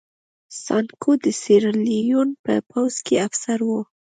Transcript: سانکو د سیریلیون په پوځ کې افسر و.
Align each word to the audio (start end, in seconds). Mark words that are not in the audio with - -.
سانکو 0.63 1.11
د 1.23 1.25
سیریلیون 1.41 2.29
په 2.43 2.53
پوځ 2.69 2.93
کې 3.05 3.15
افسر 3.27 3.59
و. 3.69 3.71